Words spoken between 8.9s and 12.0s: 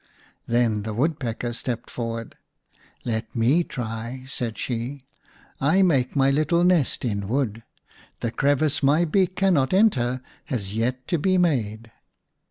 beak cannot enter has yet to be made."